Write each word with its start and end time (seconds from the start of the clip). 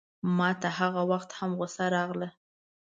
ماته 0.37 0.69
هغه 0.79 1.01
وخت 1.11 1.29
هم 1.39 1.51
غوسه 1.57 1.85
راغله. 1.95 2.29